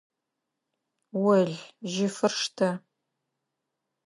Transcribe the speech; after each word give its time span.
Ол, 1.31 1.49
жьыфыр 1.91 2.33
штэ! 2.41 2.69